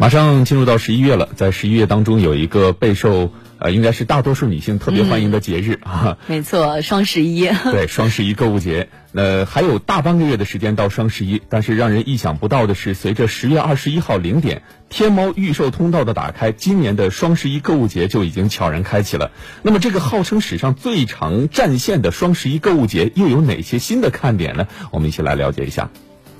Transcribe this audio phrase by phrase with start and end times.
[0.00, 6.16] 马上进入到十一月了，在十一月当中有一个备受呃，应该是大多数女性特别欢迎的节日啊。
[6.26, 7.46] 没错，双十一。
[7.70, 19.30] 对，双十一购物节，呃，还有大半个月的时间到双十一，但是让人意想不到的是，随着十月二十一号零点天猫预售通道的打开，今年的双十一购物节就已经悄然开启了。
[19.60, 24.66] 那么，这个号称史上最长战线的双十一购物节又有哪些新的看点呢？
[24.92, 25.90] 我们一起来了解一下。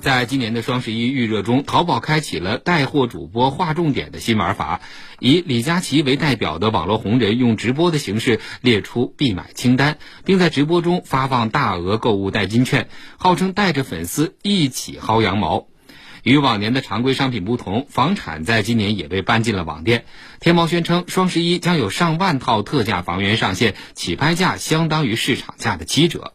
[0.01, 4.81] 在今年的双十一预热中，淘宝开启了带货主播划重点的新玩法，
[5.19, 15.67] 以李佳琦为代表的网络红人用直播的形式列出必买清单，并在直播中发放大额购物代金券，号称带着粉丝一起薅羊毛。
[16.23, 20.05] 与往年的常规商品不同，房产在今年也被搬进了网店。
[20.39, 26.33] 天猫宣称，双十一将有上万套特价房源上线，起拍价相当于市场价的七折。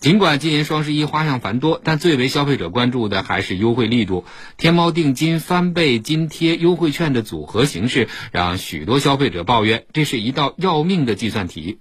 [0.00, 4.24] 尽管今年双十一花样繁多，但最为消费者关注的还是优惠力度。
[4.56, 11.78] 天猫定金翻倍津贴优惠券的组合形式，让许多消费者抱怨，这是一道要命的计算题。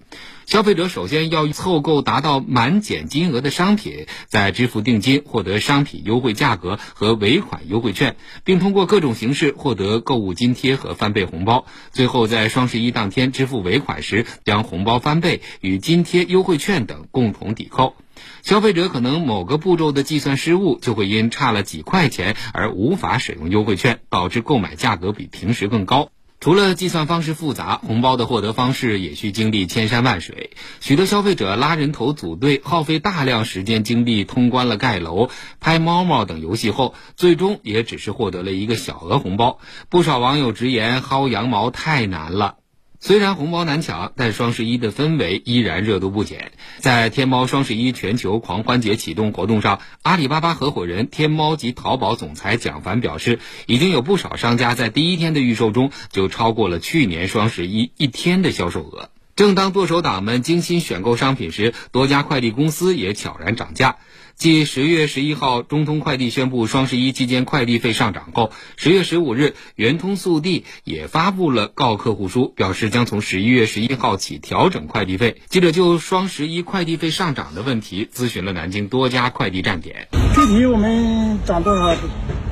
[0.47, 11.65] 消费者首先要凑够达到满减金额的商品，再支付定金，获得商品优惠价格和尾款优惠券，并通过各种形式获得购物津贴和翻倍红包。
[11.91, 17.97] 最后在双十一当天支付尾款时，将红包翻倍与津贴、优惠券等共同抵扣。
[18.41, 26.09] 消费者可能某个步骤的计算失误，就会因差了几块钱而无法使用优惠券，导致购买价格比平时更高。
[26.39, 30.51] 除了计算方式复杂，红包的获得方式也需经历千山万水。
[30.79, 39.59] 许多消费者拉人头组队，耗费大量时间精力通关了盖楼、拍猫猫等游戏后，最终也只是获得了一个小额红包。
[39.89, 42.57] 不少网友直言，薅羊毛太难了。
[42.99, 46.51] 虽然红包难抢，但双十一的氛围依然热度不减。
[46.79, 59.09] 在天猫双十一全球狂欢节启动活动上，阿里巴巴合伙人、天猫及淘宝总裁蒋凡表示，已经有不少商家在第一天的预售中就超过了去年双十一一天的销售额。
[59.35, 63.97] 正当剁手党们精心选购商品时，多家快递公司也悄然涨价。
[64.37, 75.41] 继十月十一号中通快递宣布双十一期间快递费上涨后，十月十五日圆通速递也发布了告客户书，表示将从十一月十一号起调整快递费。
[75.49, 80.07] 记者就双十一快递费上涨的问题咨询了南京多家快递站点。
[80.35, 81.95] 具体我们涨多少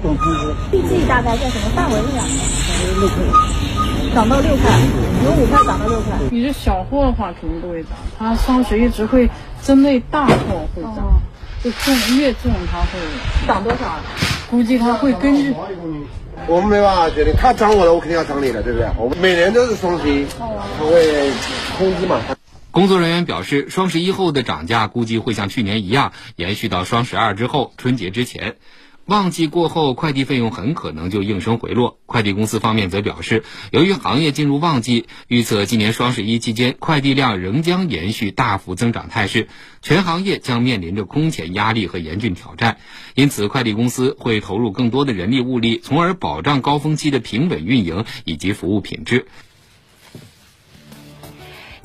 [0.01, 0.55] 不通知。
[0.75, 2.25] 预计大概在什么范围内啊？
[2.99, 4.79] 六块，涨到六块，
[5.23, 6.17] 由五块涨到六块。
[6.31, 9.29] 你是小货的话肯定不会涨，它双十一只会
[9.61, 11.21] 针对大货会涨。
[11.65, 13.99] 就重越重，它会涨多少？
[14.51, 15.51] 估计它会根据。
[16.45, 18.87] 我们没办法决定，他涨我了，我肯定要涨你的，对不对？
[18.99, 20.45] 我们每年都是双十一，他
[20.85, 21.31] 会
[21.75, 22.21] 通知嘛。
[22.69, 28.57] 工作人员表示，双十一后的涨价估计会像去年一样，延续到双十二之后，春节之前。
[29.05, 31.99] 旺季过后，快递费用很可能就应声回落。
[32.07, 39.47] 快递公司方面则表示，由于行业进入旺季，预测今年双十一期间快递量仍将延续大幅增长态势，
[39.83, 42.77] 全行业将面临着空前压力和严峻挑战。
[43.13, 49.27] 因此，快递公司会投入更多的人力物力，从而保障高峰期的平稳运营以及服务品质。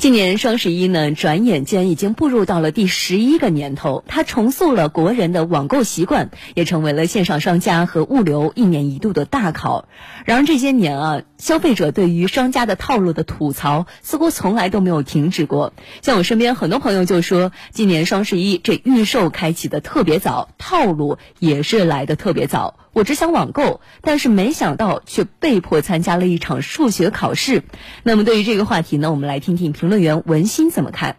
[0.01, 9.89] 今年双十一呢，转眼间已经步入到了第十一个年头，它重塑了国人的网购习惯，也成为了线上商家和物流一年一度的大考。
[10.25, 15.75] 然而这些年啊，消费者对于商家的套路的吐槽似乎从来都没有停止过。
[16.01, 22.79] 像我身边很多朋友就说，今年双十一这预售开启的特别早，套路也是来的特别早。
[22.93, 27.63] 我只想网购，但是没想到却被迫参加了一场数学考试。
[28.03, 31.17] 那么对于这个话题呢，我们来听听评论员文心怎么看。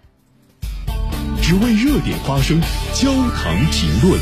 [1.42, 2.60] 只为热点发声，
[2.94, 4.20] 焦糖评论。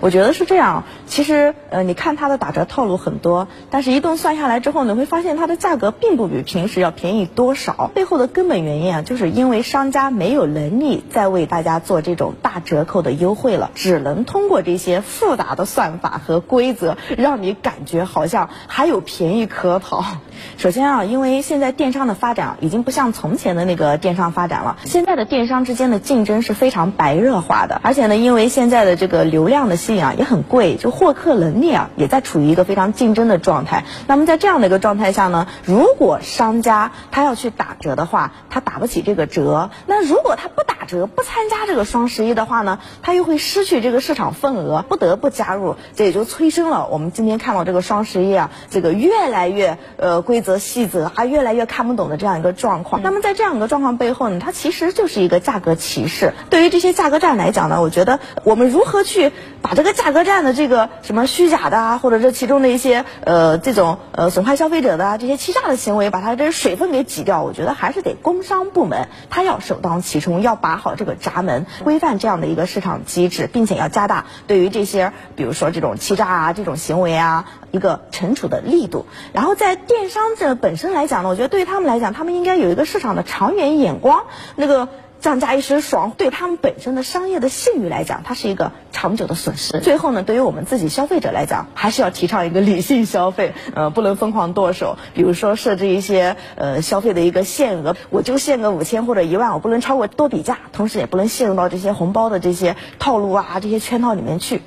[0.00, 0.84] 我觉得是这样，
[1.16, 7.90] 其实呃，你看它的打折套路很多，但是一顿算下来之后，你会发现它的价格并不比平时要便宜多少。
[7.94, 20.04] 背后的根本原因啊，就是因为商家没有能力再为大家做这种大折扣的优惠了，只能通过这些复杂的算法和规则，让你感觉好像还有便宜可讨。
[20.58, 29.78] 首先啊，因为现在电商的发展已经不像从前的那个电商发展了，现在的电商之间的竞争是非常白热化的，而且呢，因为现在的这个流量的。
[29.86, 33.84] 信啊也很贵，就获客能力啊也在处于一个非常竞争的状态。
[34.08, 39.70] 那么在这样的一个状态下呢，如果商家他要去打折的话，他打不起这个折。
[39.86, 45.76] 那如果他不打折，不参加这个双十一的话呢，他又会失去这个市场份额，不得不加入。
[45.94, 53.02] 这也就催生了我们今天看到这个双十一啊，这个越来越呃规则细则还越来越看不懂的这样一个状况。
[53.02, 56.32] 那么在这样一个状况背后呢，它其实就是一个价格歧视。
[56.48, 79.06] 对于这些价格战来讲呢，我觉得我们如何去把这个价格战的这个什么虚假的啊，或者这其中的一些呃这种呃损害消费者的啊这些欺诈的行为，把它这水分给挤掉，我觉得还是得工商部门他要首当其冲，要把好这个闸门，规范这样的一个市场机制，并且要加大对于这些比如说这种欺诈啊这种行为啊一个惩处的力度。
[79.32, 84.24] 然后在电商这本身来讲呢，我觉得对于他们来讲，他们应该有一个市场的长远眼光，
[84.54, 84.88] 那个。
[85.26, 89.80] 降价一时爽，对他们本身的商业的信誉来讲，它是一个长久的损失。
[89.80, 94.98] 最后呢，对于我们自己消费者来讲，还是要提倡一个理性消费，呃，不能疯狂剁手。
[95.14, 104.62] 比如说设置一些呃消费的一个限额，我就限个五千或者一万，我不能超过多比价，同时也不能陷入到这些红包的这些套路啊、这些圈套里面去。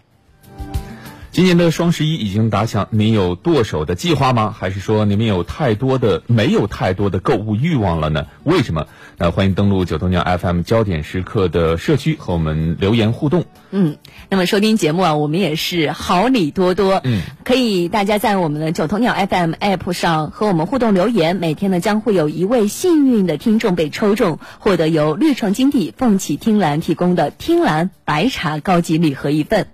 [1.39, 4.53] 今年的双十一已经打响，您有剁手的计划吗？
[4.59, 8.27] 还是说你们有太多的没有太多的购物欲望了呢？
[8.43, 8.87] 为什么？
[9.17, 13.45] 那欢迎登录九头鸟 FM 焦点时刻的社区和我们留言互动。
[13.71, 13.95] 嗯，
[14.27, 16.99] 那么收听节目啊，我们也是好礼多多。
[17.05, 29.67] 嗯，可以大家在我们的九头鸟 FM App 上和我们互动留言，每天呢将会有一位幸运的听众被抽中，获得由绿城金地凤起听兰提供的听兰白茶高级礼盒一份。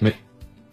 [0.00, 0.12] 没。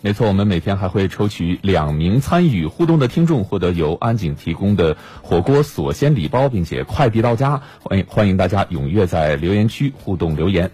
[0.06, 7.62] 没错，我们每天还会抽取两名参与互动的听众，获得由安井提供的火锅锁鲜礼包，并且快递到家。
[7.80, 10.72] 欢迎欢迎大家踊跃在留言区互动留言。